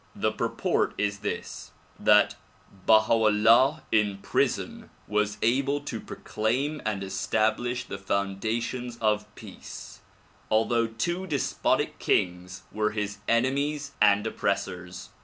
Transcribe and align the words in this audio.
The 0.15 0.31
purport 0.31 0.95
is 0.97 1.19
this, 1.19 1.73
that 1.99 2.33
Baha 2.87 3.13
'Ullah 3.13 3.83
in 3.91 4.17
prison 4.17 4.89
was 5.07 5.37
able 5.43 5.79
to 5.81 5.99
proclaim 6.01 6.81
and 6.87 7.03
establish 7.03 7.83
the 7.83 7.99
foundations 7.99 8.97
of 8.97 9.27
peace, 9.35 9.99
although 10.49 10.87
two 10.87 11.27
despotic 11.27 11.99
kings 11.99 12.63
were 12.71 12.93
his 12.93 13.19
enemies 13.27 13.91
and 14.01 14.25
oppressors. 14.25 15.09